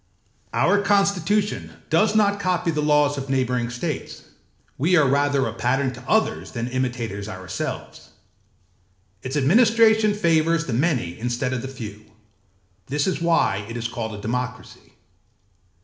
[0.51, 4.23] âOur constitution does not copy the laws of neighbouring states;
[4.75, 8.09] we are rather a pattern to others than imitators ourselves.
[9.21, 12.03] Its administration favours the many instead of the few;
[12.87, 14.93] this is why it is called a democracy.